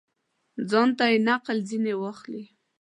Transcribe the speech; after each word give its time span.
ځانته 0.69 1.05
یې 1.11 1.17
نقل 1.29 1.57
ځني 1.69 1.93
واخلي. 1.97 2.43